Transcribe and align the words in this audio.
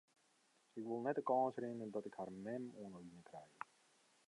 Ik 0.79 0.83
wol 0.87 1.01
net 1.03 1.17
de 1.17 1.23
kâns 1.29 1.59
rinne 1.63 1.85
dat 1.95 2.07
ik 2.09 2.17
har 2.19 2.31
mem 2.45 2.63
oan 2.81 2.93
'e 2.95 2.99
line 3.07 3.23
krij. 3.29 3.51